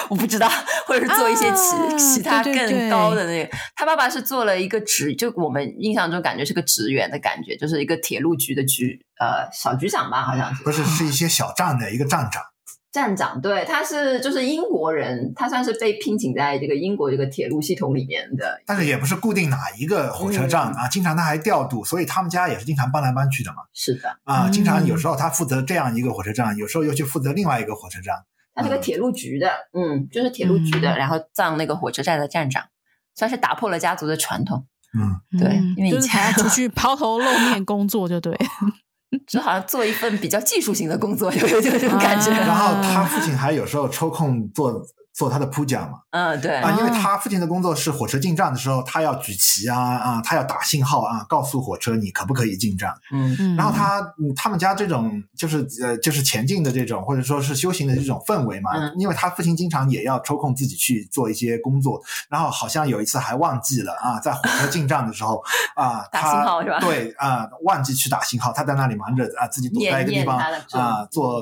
[0.09, 0.51] 我不知道，
[0.85, 3.57] 或者是做一些其、啊、其他更高的那个。
[3.77, 12.43] 他爸爸是做了一个职，就我们印象中感觉是个职员的感觉，就是一个铁路局的局，呃，小局长吧，好像是，不是，是一些小站的一个站长。
[12.97, 23.59] 站长，对，他是就是英国人，他算是被聘请在这个英国这个铁路系统里面的，但是也不是固定哪一个火车站、嗯、啊，经常他还调度，所以他们家也是经常搬来搬去的嘛。
[23.75, 28.25] 是的，啊，经常有时候他负责这样一个火车站，有时候又去负责另外一个火车站。
[28.55, 32.65] 他是个铁路局的，嗯，嗯，就是铁路局的，然后当那个火车站的站长，
[33.15, 34.67] 算是打破了家族的传统。
[34.99, 38.35] 嗯，对，因为以前出去抛头露面工作，就对。
[39.27, 42.31] 就好像做一份比较技术性的工作，有有这种感觉。
[42.47, 44.85] 然后他父亲还有时候抽空做。
[45.17, 52.93] 做他的铺讲嘛，嗯，对啊，因为他父亲的工作是火车进站的时候，他要举旗啊啊，他要打信号啊，告诉火车你可不可以进站。
[53.11, 53.57] 嗯嗯。
[53.57, 54.03] 然后他
[54.37, 61.99] 他们家这种就是呃就是前进的这种或者说是修行的这种氛围嘛，嗯，因为他父亲经常也要抽空自己去做一些工作，
[62.29, 65.43] 然后好像有一次还忘记了啊，在火车进站的时候
[65.75, 66.79] 啊， 打信号是吧？
[66.81, 70.37] 对啊，忘记去打信号，他在那里忙着啊，自己躲在一个地方
[70.73, 71.41] 啊，做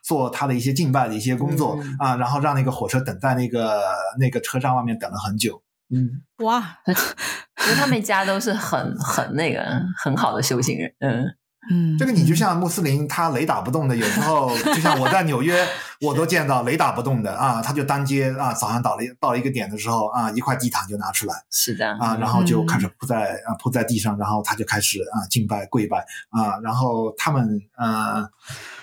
[0.00, 3.82] 做他的一些敬拜的一些工作啊，然后让那个火车等在那个。
[4.18, 5.62] 那个车站外面等了很久，
[5.94, 9.62] 嗯，哇， 因为他们家都是很很那个
[9.98, 11.26] 很好的修行人，嗯。
[11.70, 15.66] 嗯，这个你就像穆斯林，他雷打不动的，有时候就像我在纽约，
[16.00, 21.86] 我都见到雷打不动的啊，他就当街啊，早上到了到了一个点的时候啊，一块地毯就拿出来，是的。
[21.98, 25.98] 啊，然后就开始铺在啊铺在地上，然后他就开始啊敬拜跪拜。
[26.30, 28.26] 啊，然后他们呃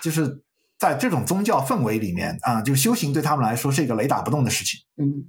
[0.00, 0.43] 就是。
[0.84, 4.78] 在这种宗教氛围里面啊，就修行对他们来说是一个雷打不动的事情。
[4.98, 5.24] 嗯，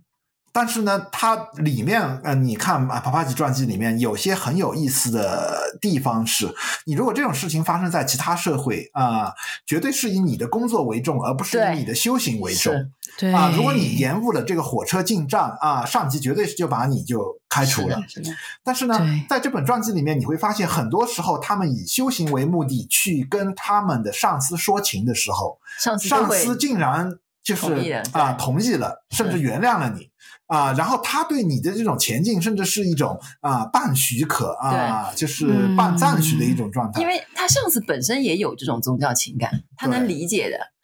[0.55, 6.47] 但是呢，它里面呃，你看啊，帕帕吉传记里面有些很有意思的地方是，
[6.85, 9.33] 你如果这种事情发生在其他社会啊，
[9.65, 12.73] 绝对是以你的工作为重，而不是以你的修行为重。
[13.17, 13.33] 对。
[13.33, 18.01] 啊，如果你延误了这个火车进站啊，上级绝对是就把你就开除了。
[18.63, 27.11] 但是呢，在这本传记里面，你会发现很多时候，他们以修行为目的去跟他们的上司说情的时候，上司，上司竟然
[27.43, 30.09] 就是啊同意了，甚至原谅了你
[30.47, 37.01] 啊，然后他对你的这种前进，甚至是一种啊半许可啊，就是半赞许的一种状态。
[37.01, 40.74] 因为他上司本身也有这种宗教情感，他能理解的。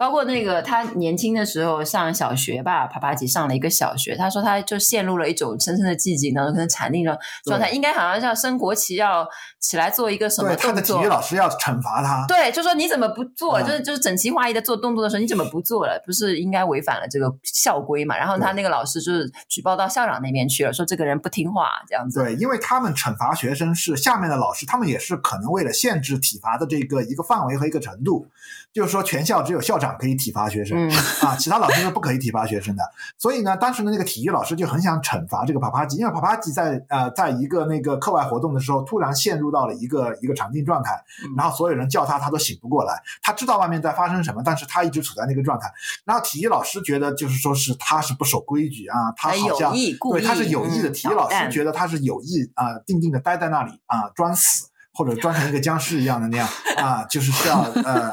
[0.00, 16.02] 包括那个他年轻的时候上小学吧，帕帕吉上了一个小学，他说他就陷入了一种深深的寂静当中，可能禅定的状态，应该好像叫升国旗要起来做一个什么动作，他的体育老师要惩罚他，对，就说你怎么不做，嗯、就是就是整齐划一的做动作的时候，你怎么不做了？
[16.06, 18.16] 不是应该违反了这个校规嘛？
[18.16, 22.22] 然后他那个老师就是举报到校长那边去了，说这个人不听话这样子。
[22.22, 28.26] 对，因为他们惩罚学生是下面的老师，他们也是可能为了限制体罚的这个一个范围和一个程度，
[28.72, 30.90] 就是说全校只有校长可以体罚学生、嗯、
[31.22, 32.82] 啊，其他老师是不可以体罚学生的。
[33.18, 41.02] 所以呢，当时的那个体育老师就很想惩罚这个帕帕吉，因为帕帕吉在呃在一个那个课外活动的时候突然陷入到了一个一个禅定状态，
[41.36, 42.94] 然后所有人叫他，他都醒不过来。
[43.20, 45.68] 他知道外面在发生什么，但是他一直处在那个状态。
[46.04, 50.90] 然后体育老师觉得就是说是他是不守规矩啊，他好像对他是有意的。
[50.90, 54.69] 体育老师觉得他是有意啊，定定的待在那里啊，装死。
[54.92, 58.10] 或者装成一个僵尸一样的那样啊，就是是要呃，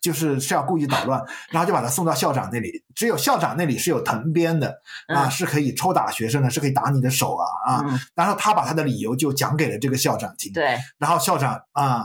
[0.00, 2.84] 就是是要故意捣乱，然后就把他送到校长那里。
[2.94, 4.68] 只有校长那里是有藤鞭的
[5.08, 7.84] 啊，嗯、是可以抽打学生的，是可以打你的手啊啊。
[7.88, 10.52] 嗯、然后他把他的理由就讲给了这个校长听。
[10.52, 12.04] 对，然后校长啊。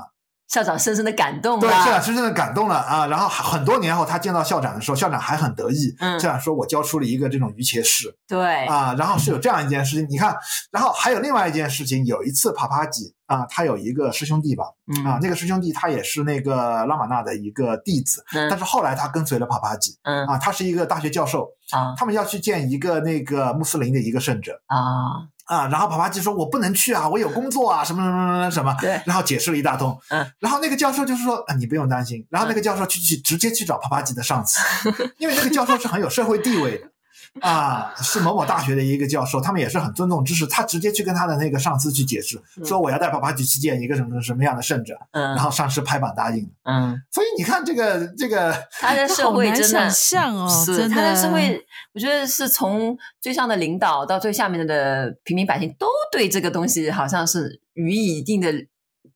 [0.55, 3.05] 校长深深的感动了，对，校长深深的感动了啊！
[3.07, 5.93] 然后很多年后，他见到校长的时候，校长还很得意。
[5.99, 10.33] 嗯，校长说：“我教出了一个这种瑜伽士。”对啊，然后是有这样一件事情，你看，
[10.71, 14.63] 然后还有另外一件事情，有一次帕帕吉啊，他有一个师兄弟吧，
[15.05, 25.34] 啊，那个师兄弟他也是那个拉玛纳的一个弟子，但是后来他跟随了帕帕吉，嗯啊，他是一个大学教授啊，他们要去见一个那个穆斯林的一个圣者啊。
[25.45, 29.97] 啊，然后帕帕吉说：“我不能去啊，我有工作啊，什么什么什么什么。”对，然后解释了一大通。
[30.10, 34.60] 嗯，然后那个教授就是说：“啊，你不用担心。”然后那个教授去去直接去找帕帕吉的上司，
[35.17, 36.88] 因为那个教授是很有社会地位的。
[37.41, 40.47] 啊，是某某大学的一个教授，他们也是很尊重知识。
[40.47, 46.49] 他直接去跟他的那个上司去解释，嗯、说我要带帕帕吉去见一个什么什么样的圣者，嗯，然后上司拍板答应。
[46.63, 51.61] 嗯，所以你看这个这个，他的社会真的像哦，是真的他的社会，
[51.93, 58.51] 我觉得是从最上的领导到最下面的平民百姓，都对这个东西好像是予以一定的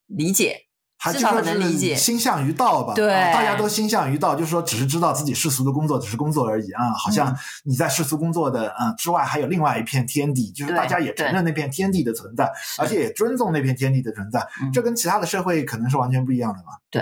[0.08, 0.66] 理解。
[1.02, 2.94] 还至少能理解，心向于道吧。
[2.94, 6.92] 对、啊，大家都心向于道，就是说，只是知道自己世俗的工作只是工作而已啊。
[6.92, 7.34] 好像
[7.64, 14.46] 你在世俗工作的啊、嗯、之外，还有另外一片天地，就是大家也承认那片天地的存在，而且也尊重那片天地的存在。
[14.74, 16.74] 这跟其他的社会可能是完全不一样的嘛。
[16.92, 17.02] 对，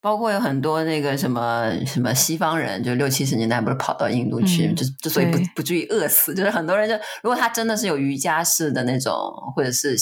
[0.00, 9.14] 包括有很多那个什么什么西方人，就六七十年代不是跑到印度去，嗯、就之所以不不至于饿死，就是很多人就如果他真的是有瑜伽式的那种，
[9.54, 9.96] 或者是。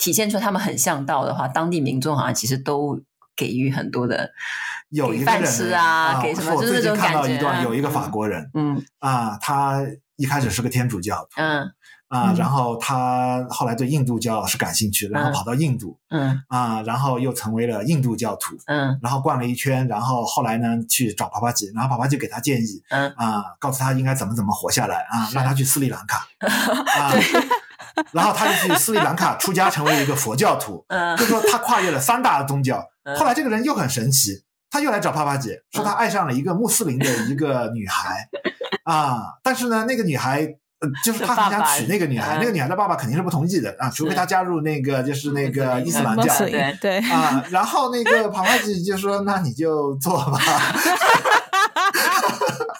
[0.00, 2.98] 体现出他们很向道的话，当地民众好像其实都
[3.36, 4.30] 给予很多的，
[4.88, 6.54] 有一饭吃啊，给什么？
[6.54, 8.82] 我最近看到一段，嗯、有一个法国人，嗯。
[8.98, 9.86] 啊，他
[10.16, 11.70] 一开始是个天主教徒，嗯
[12.08, 16.42] 啊，然后他后来对印度教是感兴趣，然后跑到印度，嗯。
[16.48, 23.10] 啊，然后又成为了印度教徒，嗯，然后逛了一圈，然后后来呢去找帕帕吉，然后帕帕吉给他建议，嗯。
[23.18, 27.12] 啊，告诉他应该怎么怎么活下来啊，让他去斯里兰卡， 啊。
[28.12, 30.84] 然后他就去斯里兰卡出家，成为一个佛教徒。
[30.88, 32.84] 嗯，就说他跨越了三大宗教。
[33.16, 38.28] 后来这个人又很神奇，他又来找帕帕姐，说他爱上了一个穆斯林的一个女孩。
[38.84, 40.40] 啊，但是呢，那个女孩，
[40.80, 46.38] 呃，就是他很想娶那个女孩，那个女孩的爸爸肯定是不同意的啊，除非他加入那个就是那个伊斯兰教。
[46.38, 50.38] 对对啊，然后那个帕帕姐就说：“那你就做吧。”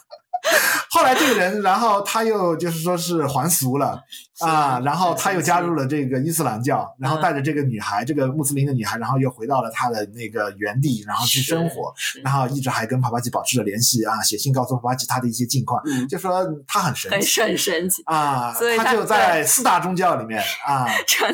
[0.90, 4.02] 后来这个人，然后他又就是说是还俗了
[4.40, 11.92] 啊，然后他又加入了这个伊斯兰教，然后带着这个女孩，这个穆斯林的女孩，然后又回到了他的那个原地，然后去生活，
[12.24, 20.86] 然后一直还跟帕帕吉保持着联系啊，写信告诉帕帕吉他的一些近况，就说他很神奇，很神奇啊，所以他就在四大宗教里面啊，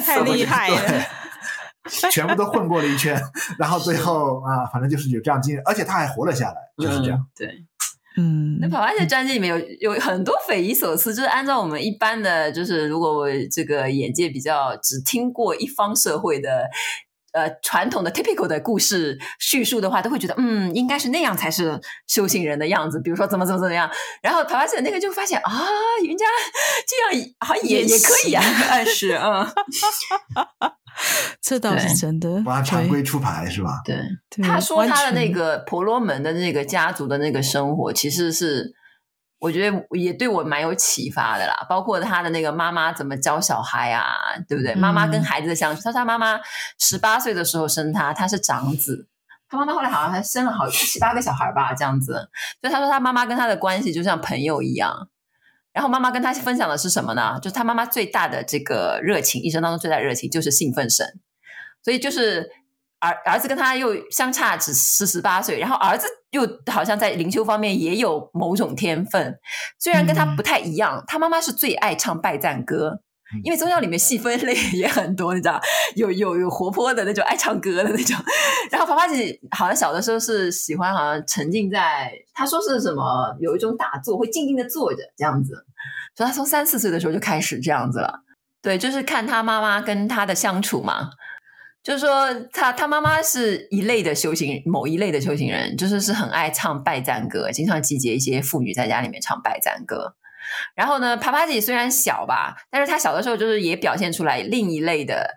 [0.05, 3.21] 太厉害了，对， 全部都混过了一圈，
[3.59, 7.65] 然后最后啊，反正就是有这样经历，而且他还活了下来，就是这样，对。
[8.19, 9.51] 嗯，那帕帕吉的传记里面
[9.81, 16.65] 有有很多匪夷所思，就是按照我们一般的，就是如果我这个眼界比较只听过一方社会的，
[17.33, 23.91] 呃，传统的 typical 的故事叙述的话，都会觉得嗯，应该是那样才是修行人的样子，比如说怎么怎么怎么样。
[24.23, 25.67] 然后帕帕吉的那个就发现啊，
[26.07, 26.25] 人家
[26.87, 28.43] 这样好像也也可以啊，
[28.87, 29.53] 是啊。
[31.43, 33.81] 这倒是真的，不按常规出牌是吧？
[33.85, 33.97] 对，
[34.43, 38.75] 他说他的那个婆罗门的那个家族的那个生活，其实是
[39.39, 41.67] 我觉得也对我蛮有启发的啦。
[41.69, 44.05] 包括他的那个妈妈怎么教小孩啊，
[44.49, 44.75] 对不对？
[44.75, 46.41] 妈妈跟孩子的相处，他说他妈妈
[46.79, 49.07] 十八岁的时候生他，他是长子，
[49.49, 52.29] 他妈妈后来好像还生了好七八个小孩吧，这样子。
[52.61, 55.09] 所以他说他妈妈跟他的关系就像朋友一样。
[55.77, 57.39] 然后妈妈跟他分享的是什么呢？
[57.43, 61.07] 就是他妈妈最大的这个热情，一生当中最大的热情就是兴奋神，
[61.85, 62.49] 所以就是
[63.01, 69.39] 儿儿子跟他又相差只是十八岁，然后儿子又好像在灵修方面也有某种天分，
[69.79, 70.97] 虽然跟他不太一样。
[70.97, 73.03] 嗯、他妈妈是最爱唱拜赞歌，
[73.45, 75.61] 因为宗教里面细分类也很多，你知道，
[75.95, 78.17] 有有有活泼的那种爱唱歌的那种。
[78.71, 85.55] 然后帕帕吉好像小的时候是喜欢，好像沉浸在他说是什么，有一种打坐会静静的坐着这样子，
[86.15, 88.23] 所以他从三四岁的时候就开始这样子了。
[88.63, 91.11] 对，就是看他妈妈跟他的相处嘛。
[91.83, 100.17] 就是说他，他他妈妈是一类的修行，某一类的修行人，就是是很爱唱拜赞歌，经常集结一些妇女在家里面唱拜赞歌。
[100.75, 105.35] 然后呢，帕帕吉虽然小吧，但是他小的时候就是也表现出来另一类的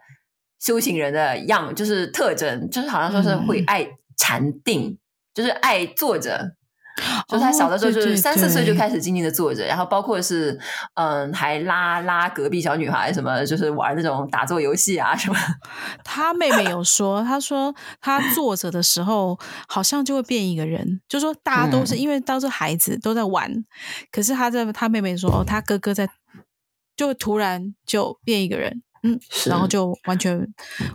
[0.59, 4.97] 修行人的样，就是特征，就是好像说是会爱禅定，嗯、
[5.33, 6.55] 就是爱坐着。
[7.27, 10.59] 就他小的时候，就是三四岁就开始静静的坐着，哦、然后包括是
[10.95, 15.37] 嗯，还拉拉隔壁小女孩什么，就是玩那种打坐游戏啊什么。
[16.03, 23.51] 他妹妹有说，他说他坐着的时候好像就会变一个人，就说大家都是、嗯、因为当时孩子都在玩，
[24.11, 26.09] 可是他在他妹妹说，哦，他哥哥在，
[26.97, 30.47] 就突然就变一个人，嗯，然后就完全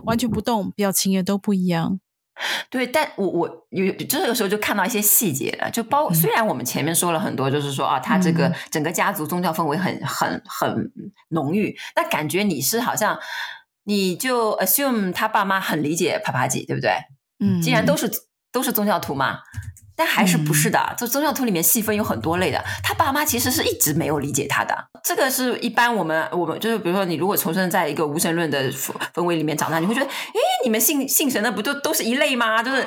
[0.03, 1.99] 完全不动，表情也都不一样。
[2.69, 10.91] 对，但我我有这个时候就看到一些细节了，就包虽然我们前面说了很多，就是说啊，他这个整个家族宗教氛围很很很
[11.29, 13.17] 浓郁，但感觉你是好像
[13.85, 16.91] 你就 assume 他爸妈很理解帕帕吉，对不对？
[17.39, 18.11] 嗯，既然都是
[18.51, 19.39] 都是宗教徒嘛。
[19.95, 22.63] 但还是不是的，这宗教徒里面细分有很多类的。
[22.83, 24.75] 他爸妈其实是一直没有理解他的。
[25.03, 32.61] 这个是一般我们我们就是比如说，你如果重生在一个无神论的氛围里面长大，你会觉得，诶，你们信信神的不都都是一类吗？
[32.61, 32.85] 就是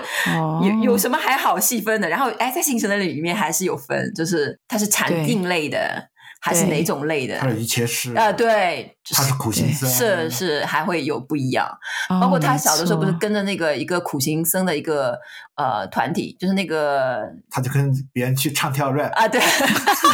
[0.62, 2.08] 有有什么还好细分的？
[2.08, 6.08] 然后，哎，在信神的里面还是有分，就是它是禅定类的。
[6.40, 7.38] 还是哪种类的？
[7.38, 11.68] 他的一切是啊，对，他是苦行僧，是是，还会有不一样。
[12.08, 15.18] 包括他小的时候，不是跟着那个一个苦行僧的一个
[15.56, 19.40] 呃团体，就是那个，他就跟别人去唱跳 rap 啊，对，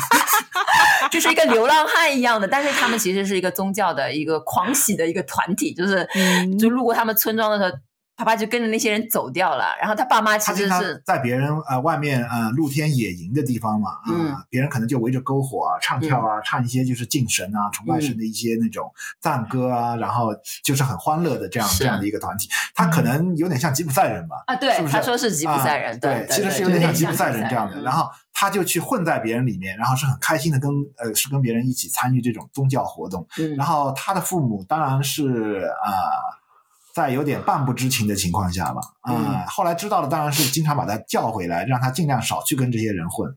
[1.10, 6.08] 就是一个流浪汉一样的，但是他们其实是一个宗教的一个狂喜的一个团体，就是
[6.58, 7.78] 就路过他们村庄的时候。
[8.16, 18.88] 爸爸就跟着那些人走掉了，然后他爸妈其实是在别人呃外面呃露天野营的地方嘛，啊、别人可能就围着篝火啊唱跳啊，嗯、唱一些就是敬神啊、崇拜神的一些那种
[19.20, 20.29] 赞歌啊，嗯、然后
[20.62, 22.48] 就是很欢乐的这样这样的一个团体。
[22.74, 24.44] 他可能有点像吉普赛人吧？
[24.46, 24.92] 啊，对，是不是？
[24.92, 27.83] 他说是吉普赛人，对，对，对，其实是有点像吉普赛人这样的。
[27.83, 33.27] 然后他就去混在别人里面，然后是很开心的跟呃是跟别人一起参与这种宗教活动。
[33.38, 35.90] 嗯、然后他的父母当然是啊。
[35.90, 36.43] 呃
[36.94, 43.28] 在有点半不知情的情况下吧，啊、嗯呃，后来知道了，当然是经常把他叫回来，让他尽量少去跟这些人混。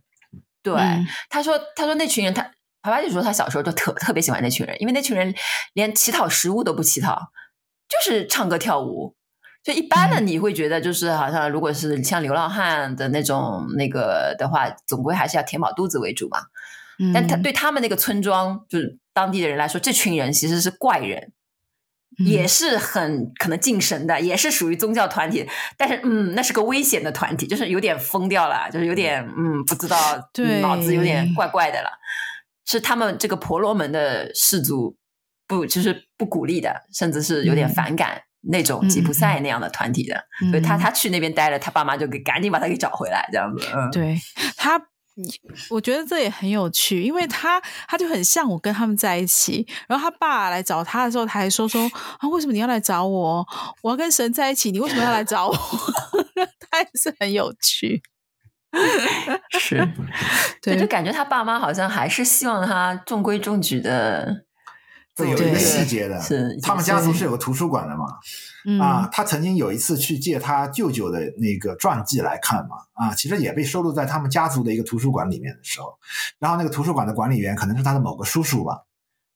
[0.62, 2.44] 对，嗯、他说，他说那群人，他
[2.84, 5.34] 爸爸就说他小时候就特特别喜欢那群人，因为那群人
[5.74, 7.32] 连乞讨食物都不乞讨，
[7.90, 9.16] 就是唱歌跳舞。
[9.64, 16.40] 就一般的你会觉得，就是好像如果是像流浪汉的那种那个的话，总归还是要填饱肚子为主嘛。
[17.00, 21.34] 嗯、但他对他们那个村庄，就是当地的人来说，这群人其实是怪人。
[22.26, 29.98] 也是很可能敬神的，也是属于宗教团体，但是嗯，那是个危险的团体，就是有点疯掉了，就是有点嗯，不知道，
[30.34, 31.90] 对，脑子有点怪怪的了。
[32.66, 34.98] 是他们这个婆罗门的氏族
[35.48, 43.66] 不，就是不鼓励的，甚至是有点反感那种吉普赛那样的团体的，嗯、所以他他去那边待了，他爸妈就给赶紧把他给找回来，这样子。
[43.74, 44.18] 嗯，对
[44.56, 44.82] 他。
[45.70, 49.66] 我觉得这也很有趣，因为他他就很像我跟他们在一起。
[49.88, 51.82] 然后他爸来找他的时候，他还说说
[52.20, 53.46] 啊，为什么你要来找我？
[53.82, 55.54] 我要跟神在一起，你为什么要来找我？
[56.70, 58.02] 他也是很有趣，
[59.60, 59.88] 是，
[60.62, 64.44] 对，就感觉他爸妈好像还是希望他中规中矩的。
[65.16, 68.06] 这有一个细节的，是他们家族是有个图书馆的嘛？
[68.66, 75.98] 嗯、啊，他曾经有一次去借他舅舅的那个传记来看嘛，啊，其实也被收录在他们家族的一个图书馆里面的时候，
[76.40, 78.82] 然后那个图书馆的管理员可能是他的某个叔叔吧，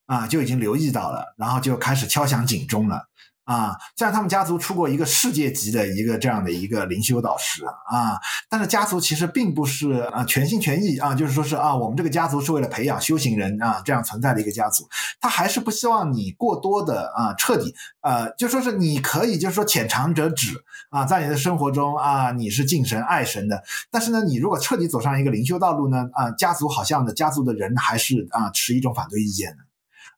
[0.06, 3.08] 啊，就已经留意到了，然后就开始敲响警钟了。
[3.52, 8.18] 啊，虽然他们家族出过一个世界级的一个这样的一个灵修导师啊，
[8.50, 14.88] 但是家族其实并不是啊全心全意啊，就是说是啊，我们这个家族是为了培养修行人啊这样存在的一个家族，
[15.20, 23.62] 他还是不希望你过多的啊彻底呃，就说是你可以就是说浅尝辄止啊，在你的生活中啊你是敬神爱神的，
[23.92, 29.71] 但是呢，你如果彻底走上一个灵修道路呢啊，家族好像的家族的人还是啊持一种反对意见的。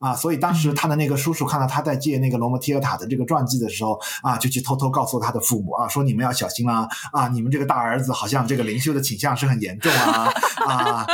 [0.04, 10.30] 啊，所以当时他的那个叔叔看到他在借那个罗摩提尔塔的这个传记的时候，啊，就去偷偷告诉他的父母啊，说你们要小心啦，啊，你们这个大儿子好像这个灵修的倾向是很严重啊，
[10.68, 11.08] 啊，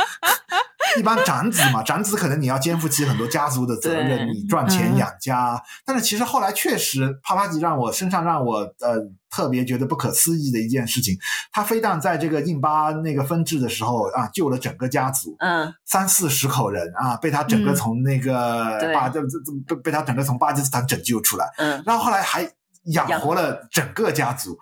[0.98, 5.54] 一般长子嘛，长子可能你要肩负起很多家族的责任，你赚钱养家。
[5.54, 8.96] 嗯、但是其实后来确实，帕帕吉让我身上让我呃
[9.30, 11.16] 特别觉得不可思议的一件事情，
[11.52, 22.50] 他非但在这个印巴那个分治的时候啊救了整个家族，嗯，三四十口人啊被他整个从那个巴这这被被他整个从巴基斯坦拯救出来，嗯，然后后来还
[22.86, 24.58] 养活了整个家族。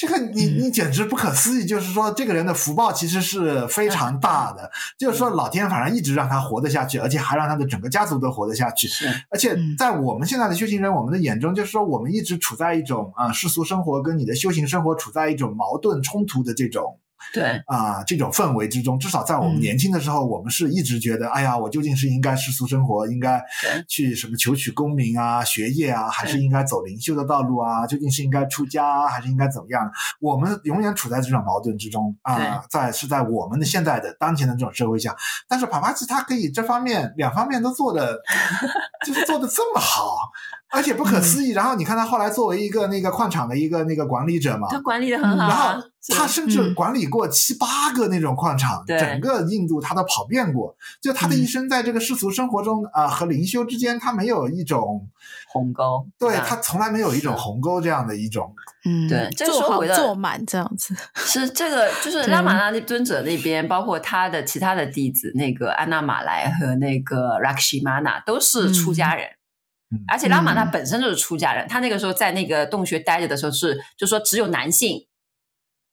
[0.00, 8.88] 这个你你简直不可思议，就是说这个人的福报其实是非常大的，就是说老天反而一直让他活得下去，而且还让他的整个家族都活得下去。
[9.28, 16.98] 而且在我们现在的修行人，我们的眼中，就是说我们一直处在一种啊世俗生活跟你的修行生活处在一种矛盾冲突的这种。
[17.32, 23.40] 对啊、呃，这种氛围之中，至少在我们年轻的时候，嗯、我们是一直觉得，哎呀，我究竟是应该世俗生活，应该
[23.88, 27.86] 去什么求取功名啊、学业啊，还是应该走灵修的道路啊？
[27.86, 29.90] 究竟是应该出家，啊，还是应该怎么样？
[30.20, 35.14] 我们永远处在这种矛盾之中啊、呃，在是在我们的现在的当前的这种社会下，
[35.48, 38.18] 但是帕帕吉他可以这方面两方面都做的，
[39.06, 40.30] 就是做的这么好。
[40.70, 50.74] 而且不可思议，嗯、然后你看他后来作为一个那个矿场的一个那个管理者嘛，他管理的很好，然后他甚至管理过七八个那种矿场，嗯、整个印度他都跑遍过。
[51.00, 55.08] 就他的一生在这个世俗生活中啊、嗯呃、和灵修之间，他没有一种
[55.48, 58.54] 鸿沟，对，他从来没有一种鸿沟这样的一种，
[58.84, 60.94] 嗯，对，做好坐满这样子。
[61.14, 69.26] 是这个， 就是拉玛那尊者那边，包括他的其他的弟子，那个安娜马来和那个 Lakshmana 都是出家人。
[69.26, 69.39] 嗯
[70.06, 75.06] 而且拉玛那本身就是出家人，嗯、他那个时候在那个洞穴待着的时候是，就说只有男性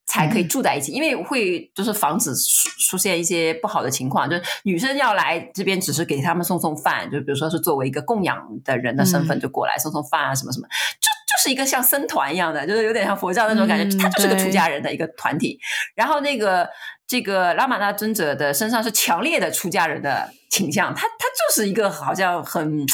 [0.05, 15.59] 才可以住在一起，嗯、因为会就是防止出出现一些不好的情况，就是女生要来这边只是给他们送送饭，就比如说是作为一个供养的人的身份就过来送送饭啊什么什么，就就是一个像僧团一样的，就是有点像佛教那种感觉，嗯、他就是个出家人的一个团体。
[15.95, 16.69] 然后那个
[17.07, 22.85] 这个拉玛那尊者的身上是强烈的出家人的倾向，他他就是一个好像很。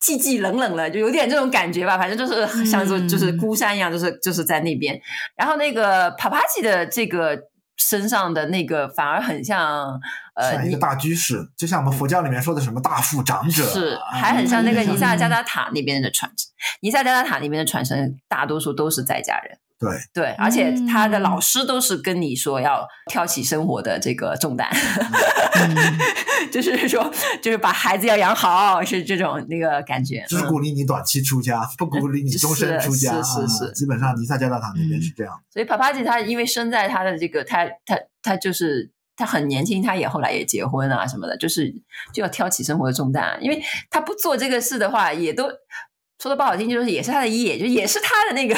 [0.00, 1.96] 寂寂冷冷的，就有点这种感觉吧。
[1.96, 5.00] 反正就是像说，就是孤山一样，就是就是在那边。
[5.36, 7.38] 然后那个帕帕奇的这个
[7.76, 10.00] 身上的那个，反而很像
[10.34, 16.48] 呃，像一个大居士，就像我们佛教里面说的什么大富长者，是还很像那个尼萨加达塔那边的传承。
[16.80, 19.58] 尼萨加达塔那边的传承，大多数都是在家人。
[19.78, 25.76] 对对，而且他的老师都是跟你说要挑起生活的这个重担，嗯、
[26.50, 27.12] 就是说，
[27.42, 30.24] 就是把孩子要养好，是这种那个感觉。
[30.28, 33.22] 就是鼓励你短期出家，不鼓励你终身出家。
[33.22, 35.38] 是是是，是，基本上尼萨加大堂那边是这样。
[35.52, 41.70] 所以帕帕吉他因为生在他的这个，他他他就是他很年轻，他也后来也结婚啊什么的，就是
[42.14, 45.50] 就要挑起生活的重担，因为他不做这个事的话，也都。
[46.18, 48.54] 说的不好听，就是也是他的业，就也是他的那个，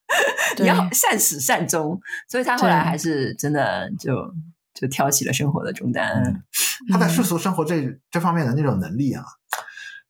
[0.58, 4.14] 你要善始善终，所以他后来还是真的就
[4.72, 6.22] 就挑起了生活的重担。
[6.24, 6.42] 嗯、
[6.90, 9.22] 他在世俗生活这这方面的那种能力啊，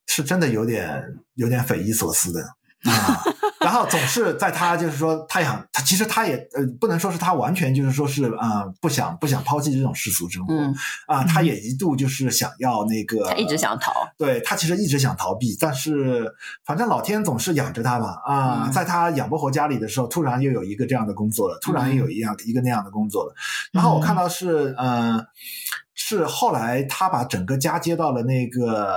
[0.07, 1.03] 是真的有点
[1.35, 2.41] 有点匪夷所思的。
[2.85, 3.23] 啊，
[3.61, 10.75] 然后总是在他就是说，他想他其实他也呃不能说是他完全就是说是啊、呃、不想不想抛弃这种世俗生活，嗯。
[11.07, 16.31] 啊，他也一度就是想要那个，他一直想逃，对他其实一直想逃避，但是
[16.65, 23.35] 反正老天总是养着他吧啊，在他养不活家里的时候，突然又有一个这样的工作了，突然又有一样一个那样的工作了，
[23.73, 25.17] 然后我看到是嗯。
[25.17, 25.27] 呃
[26.07, 28.95] 是后来他把整个家接到了那个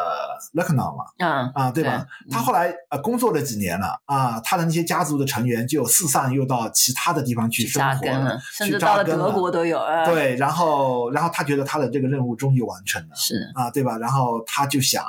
[0.54, 2.06] Lucknow 嘛，嗯啊，对吧？
[2.28, 9.80] 对他后来呃工作了几年了啊，他的那些家族的成员就四散又到其他的地方去生活了，了甚至到了德国都有。
[9.80, 13.98] 啊、对，然后然后他觉得他的这个任务终于完成了，是啊，对吧？
[14.00, 15.02] 然后他就想，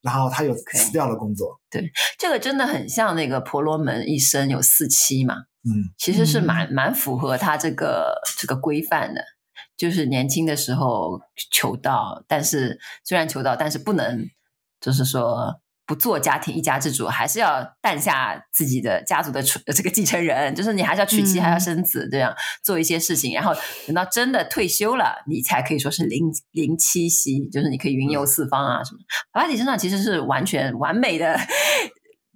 [0.00, 1.60] 然后他又辞掉了工作。
[1.70, 5.34] 对，这个真的很像那个婆罗门一生有四妻嘛，
[5.66, 9.22] 嗯，其实是蛮蛮符合他这个这个规范的。
[9.76, 11.20] 就是年轻的时候
[11.52, 14.26] 求道，但是虽然求道，但是不能，
[14.80, 19.42] 就是说不做家庭一家之主，还是要诞下自己的家族的
[19.74, 20.54] 这个继承人。
[20.54, 23.34] 就是你还是要娶妻，还要生子，这样做一些事情。
[23.34, 23.52] 然后
[23.86, 28.98] 等到真的退休了，你才可以说是零零七息，就是你可以云游四方啊什么。
[29.32, 31.38] 帕帕吉身上其实是完全完美的。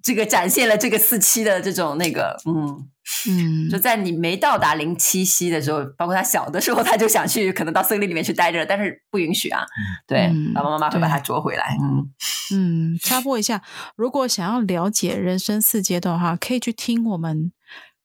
[0.03, 2.89] 这个展现了这个四期的这种那个，嗯
[3.29, 9.63] 嗯， 就在你没到达零七夕的时候，包括他小的时候，他就想去，可能到森林里面去待着，但是不允许啊。
[10.07, 11.77] 对，嗯、爸爸妈妈会把他捉回来。
[11.81, 12.11] 嗯
[12.53, 13.63] 嗯，插播一下，
[13.97, 17.53] 如果想要了解人生四阶段的话，可以去听我们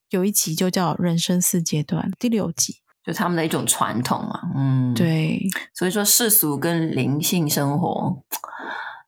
[0.09, 4.39] 有一集就叫《人生四阶段》第六集，就他们的一种传统嘛。
[4.55, 5.41] 嗯，对，
[5.73, 8.23] 所以说世俗跟灵性生活。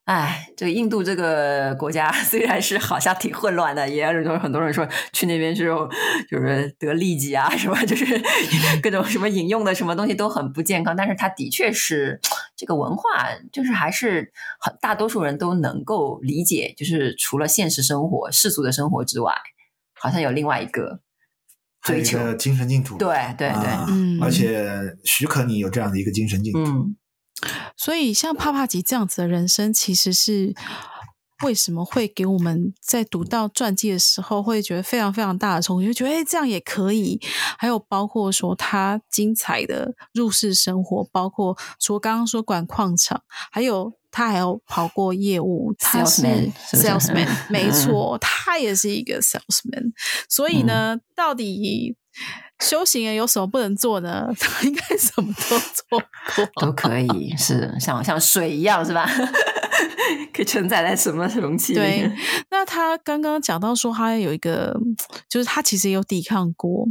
[0.08, 5.86] 哎，这个印度这个国家 虽然是好像挺混乱的，也有很多人说去那边之后
[6.30, 8.06] 就是得痢疾啊，什么就是
[8.82, 12.18] 各种什么饮用的什么东西都很不健康，但是它的确是
[12.56, 13.02] 这个文化
[13.52, 19.34] 就是还是很大多数人都能够理解，就是除了现实生活、世俗的生活之外，
[20.00, 21.00] 好像有另外一个
[21.82, 22.96] 追求，还有一个精神净土。
[22.96, 24.66] 对对对，嗯，而且
[25.04, 26.60] 许可你有这样的一个精神净土。
[26.60, 26.96] 嗯，
[27.78, 30.54] 所以像帕帕吉这样子的人生，其实是。
[31.44, 35.86] 为什么会给我们在读到传记的时候会觉得非常非常大的冲击？
[35.86, 37.20] 就觉得哎，这样也可以。
[37.56, 43.22] 还有包括说他精彩的入世生活，包括说刚刚说管矿场，
[43.52, 46.22] 还有他还有跑过业务，他是
[46.72, 49.92] salesman， 没错，他也是一个 salesman。
[50.28, 51.96] 所以呢，嗯、到底
[52.60, 54.28] 修行人有什么不能做呢？
[54.38, 56.00] 他应该什么都做
[56.34, 59.08] 过，都可以，是像像水一样，是吧？
[60.32, 61.78] 可以承载在什么容器里？
[61.78, 62.12] 对，
[62.50, 64.76] 那他刚刚讲到说，他有一个，
[65.28, 66.86] 就是他其实有抵抗过，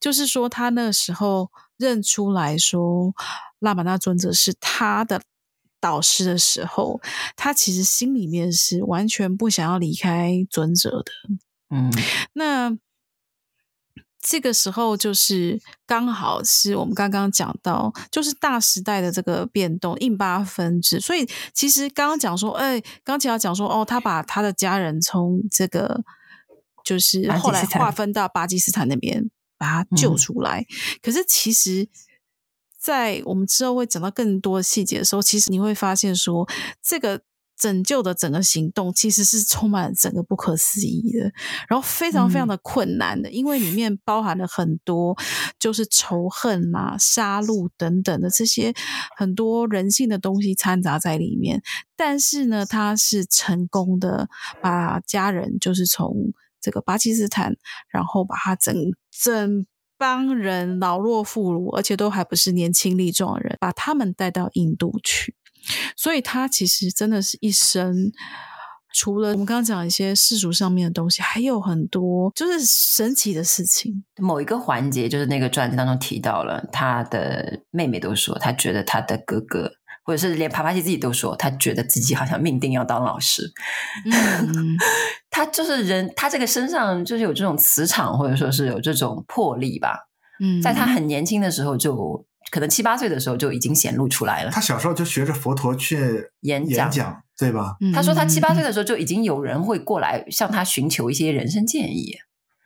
[0.00, 3.14] 就是说他那时候认出来说，
[3.60, 5.22] 拉玛那尊者是他的
[5.80, 7.00] 导师的时候，
[7.36, 11.12] 他其实心里面是完全不想要离开尊者的。
[11.70, 11.90] 嗯，
[12.34, 12.76] 那。
[14.28, 20.98] 这个时候就是刚好是我们刚刚讲到，就是大时代的这个变动，印巴分治。
[20.98, 21.24] 所以
[21.54, 26.02] 其实刚刚讲说，哎，刚才要讲说，哦，他把他的家人从这个
[26.84, 30.62] 就是后来划分到巴基斯坦那边，把他救出来。
[30.62, 30.66] 嗯。
[31.00, 31.88] 可是其实，
[32.76, 36.48] 在我们之后会讲到更多的细节的时候，其实你会发现说
[36.82, 37.22] 这个。
[37.58, 41.32] 拯救的整个行动其实是充满整个不可思议的，
[41.68, 45.16] 然后非常非常的困难的，嗯、因为里面包含了很多
[45.58, 48.74] 就是仇恨啊、杀戮等等的这些
[49.16, 51.62] 很多人性的东西掺杂在里面。
[51.96, 54.28] 但是呢，他是成功的
[54.60, 56.14] 把家人就是从
[56.60, 57.56] 这个巴基斯坦，
[57.88, 58.74] 然后把他整
[59.10, 65.34] 整帮人老弱妇孺，而且都还不是年轻力壮的人，把他们带到印度去。
[65.96, 68.12] 所以他其实真的是一生，
[68.92, 74.04] 除了我们刚刚讲一些世俗上面的东西，还有很多就是神奇的事情。
[74.18, 79.70] 某一个环节，就是那个传记当中提到了，他的妹妹都说，他觉得他的哥哥，
[80.04, 83.52] 或者是连帕帕西自己都说，他觉得自己好像命定要当老师。
[84.04, 84.76] 嗯，
[85.30, 90.08] 他就是人，他这个身上就是有这种磁场，或者说是有这种魄力吧。
[90.40, 92.25] 嗯，在他很年轻的时候就。
[92.50, 94.50] 可能七八岁的时候就已经显露出来了。
[94.50, 97.76] 他小时候就学着佛陀去演讲，演讲对吧？
[97.94, 102.16] 他说他七八岁的时候就已经有人会过来向他寻求一些人生建议，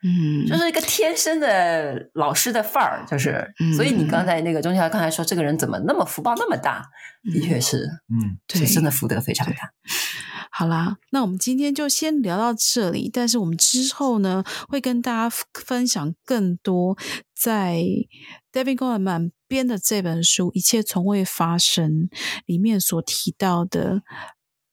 [0.03, 3.53] 嗯，就是一个天生的老师的范儿，就是。
[3.61, 6.85] 嗯、所以你刚才那个钟晓刚才说这个人怎么那么福报那么大，
[7.33, 9.57] 的确是，嗯，对真的福德非常大。
[10.53, 13.09] 好啦，那我们今天就先聊到这里。
[13.13, 16.99] 但是我们之后呢，会跟大家分享更多
[17.41, 17.83] 在
[18.53, 22.09] David Goldman 编的这本书《一切从未发生》
[22.45, 24.03] 里面所提到的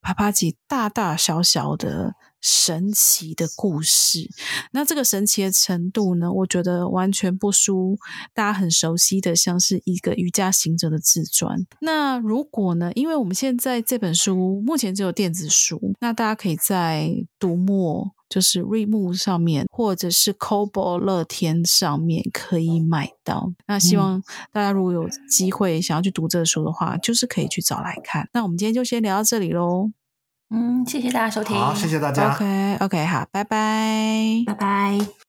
[0.01, 2.15] 帕帕吉大大小小的。
[2.48, 4.30] 神奇的故事，
[4.72, 6.32] 那这个神奇的程度呢？
[6.32, 7.98] 我觉得完全不输
[8.34, 11.68] 大家很熟悉的，像是一个瑜伽行者的自传。
[11.82, 12.89] 那如果呢？
[12.95, 23.52] 因为我们现在这本书目前只有电子书，那大家可以在读墨，就是 Readmoo 上面，或者是 Kobo 乐天上面可以买到。
[23.68, 24.24] 那希望
[24.54, 28.30] 大家如果有机会想要去读这个书的话，就是可以去找来看。
[28.32, 29.91] 那我们今天就先聊到这里喽。
[30.50, 31.58] 嗯，谢谢大家收听。
[31.58, 32.34] 好，谢谢大家。
[32.34, 35.26] OK，OK，okay, okay, 好，拜拜，拜拜。